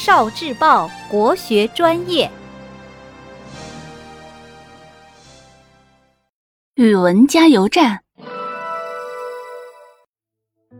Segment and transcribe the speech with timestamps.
[0.00, 2.30] 少智报国学专业，
[6.76, 7.98] 语文加油站。《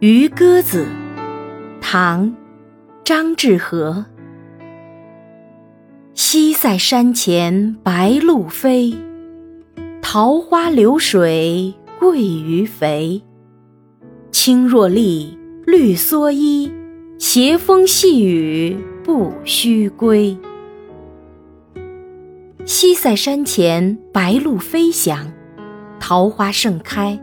[0.00, 0.86] 渔歌子》
[1.82, 2.24] 唐·
[3.04, 4.06] 张志和。
[6.14, 8.94] 西塞山前白鹭飞，
[10.00, 13.22] 桃花流水鳜鱼肥。
[14.32, 16.70] 青箬笠，绿蓑衣，
[17.18, 20.38] 斜风细雨不须归。
[22.64, 25.32] 西塞山前白鹭飞翔，
[25.98, 27.20] 桃花盛开，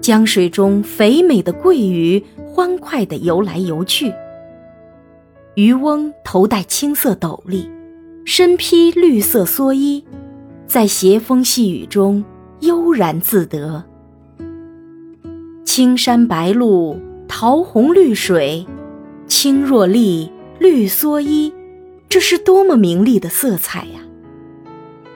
[0.00, 4.12] 江水中肥美的鳜鱼欢快地游来游去。
[5.54, 7.70] 渔翁头戴青色斗笠，
[8.24, 10.04] 身披绿色蓑衣，
[10.66, 12.24] 在斜风细雨中
[12.62, 13.84] 悠然自得。
[15.64, 18.66] 青山白鹭，桃红绿水，
[19.28, 20.28] 青箬笠，
[20.58, 21.54] 绿蓑衣，
[22.08, 24.00] 这是多么明丽的色彩呀！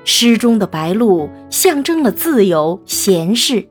[0.05, 3.67] 诗中的白鹭象征了自由闲适，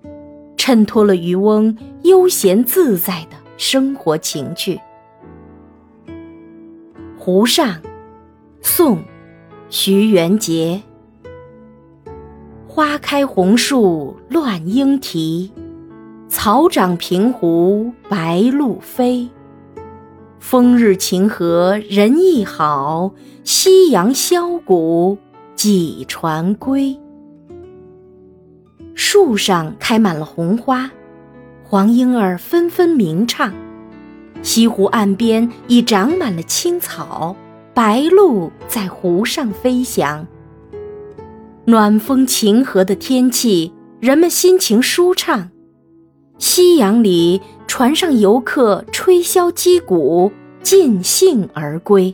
[0.58, 4.75] 衬托了渔翁悠闲自在的生活情趣。
[7.17, 7.69] 《湖上》，
[8.61, 9.00] 宋，
[9.69, 10.81] 徐元杰。
[12.67, 15.50] 花开红树乱莺啼，
[16.34, 19.30] 草长平湖白鹭飞。
[20.40, 25.20] 风日晴和人意好，夕阳箫鼓。
[25.56, 26.98] 几船归。
[28.95, 30.90] 树上开满了红花，
[31.64, 33.53] 黄莺儿纷纷鸣唱。
[34.42, 37.36] 西湖岸边已长满了青草，
[37.75, 40.25] 白鹭在湖上飞翔。
[41.66, 45.52] 暖风晴和的天气，人们心情舒畅。
[46.44, 50.30] 夕阳里，船上游客吹箫击鼓，
[50.61, 52.13] 尽兴而归。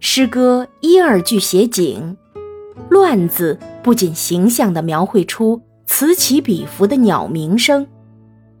[0.00, 2.16] 诗歌一二句写景
[2.88, 7.86] ，“乱”字不仅形象地描绘出此起彼伏的鸟鸣声，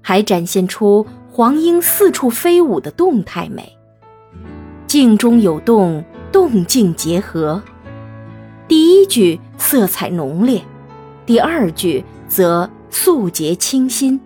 [0.02, 3.78] 还展现出黄莺四处飞舞的动态美。
[4.86, 7.62] 静中有动，动静结合。
[8.68, 10.60] 第一句色彩浓烈，
[11.24, 12.68] 第二句则
[12.98, 14.18] 素洁清新，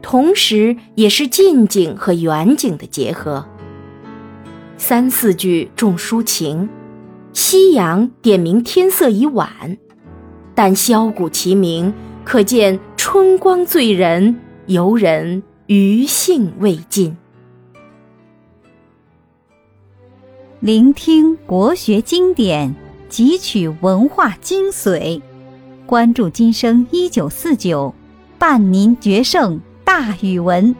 [0.00, 3.46] 同时也是近景和远景的结合。
[4.78, 6.66] 三四句重抒情，
[7.34, 9.76] 夕阳点明天色已晚，
[10.54, 11.92] 但箫鼓齐鸣，
[12.24, 17.14] 可见春光醉人，游人余兴未尽。
[20.60, 22.74] 聆听国学经典，
[23.10, 25.20] 汲取文化精髓，
[25.90, 27.92] 关注今生一九四九，
[28.38, 30.72] 伴您决胜大语文。